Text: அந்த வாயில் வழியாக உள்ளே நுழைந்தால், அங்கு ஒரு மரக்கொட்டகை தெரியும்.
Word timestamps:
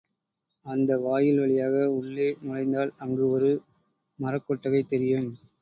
அந்த 0.65 0.97
வாயில் 0.97 1.39
வழியாக 1.39 1.75
உள்ளே 1.91 2.27
நுழைந்தால், 2.41 2.93
அங்கு 2.97 3.29
ஒரு 3.29 3.51
மரக்கொட்டகை 4.19 4.83
தெரியும். 4.87 5.29